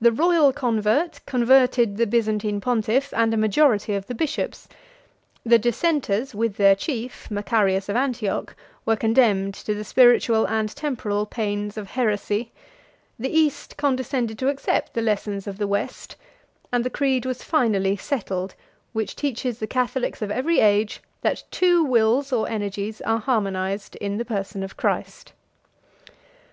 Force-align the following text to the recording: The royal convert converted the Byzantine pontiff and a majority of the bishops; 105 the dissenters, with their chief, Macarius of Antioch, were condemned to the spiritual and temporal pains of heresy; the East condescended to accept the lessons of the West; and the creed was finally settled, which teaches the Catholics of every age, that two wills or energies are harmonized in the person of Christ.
The 0.00 0.10
royal 0.10 0.52
convert 0.52 1.20
converted 1.26 1.96
the 1.96 2.08
Byzantine 2.08 2.60
pontiff 2.60 3.14
and 3.16 3.32
a 3.32 3.36
majority 3.36 3.94
of 3.94 4.08
the 4.08 4.12
bishops; 4.16 4.66
105 5.44 5.50
the 5.52 5.58
dissenters, 5.60 6.34
with 6.34 6.56
their 6.56 6.74
chief, 6.74 7.30
Macarius 7.30 7.88
of 7.88 7.94
Antioch, 7.94 8.56
were 8.84 8.96
condemned 8.96 9.54
to 9.54 9.72
the 9.72 9.84
spiritual 9.84 10.44
and 10.48 10.70
temporal 10.74 11.24
pains 11.24 11.76
of 11.76 11.90
heresy; 11.90 12.50
the 13.16 13.28
East 13.32 13.76
condescended 13.76 14.40
to 14.40 14.48
accept 14.48 14.92
the 14.92 15.02
lessons 15.02 15.46
of 15.46 15.58
the 15.58 15.68
West; 15.68 16.16
and 16.72 16.82
the 16.82 16.90
creed 16.90 17.24
was 17.24 17.44
finally 17.44 17.94
settled, 17.96 18.56
which 18.92 19.14
teaches 19.14 19.60
the 19.60 19.68
Catholics 19.68 20.20
of 20.20 20.32
every 20.32 20.58
age, 20.58 21.00
that 21.20 21.44
two 21.52 21.84
wills 21.84 22.32
or 22.32 22.48
energies 22.48 23.00
are 23.02 23.20
harmonized 23.20 23.94
in 24.00 24.16
the 24.16 24.24
person 24.24 24.64
of 24.64 24.76
Christ. 24.76 25.32